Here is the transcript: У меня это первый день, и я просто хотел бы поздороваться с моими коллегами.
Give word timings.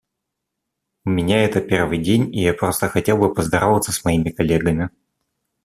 У 1.05 1.11
меня 1.11 1.43
это 1.43 1.61
первый 1.61 1.99
день, 1.99 2.33
и 2.35 2.41
я 2.41 2.55
просто 2.55 2.89
хотел 2.89 3.19
бы 3.19 3.31
поздороваться 3.35 3.91
с 3.91 4.03
моими 4.03 4.31
коллегами. 4.31 4.89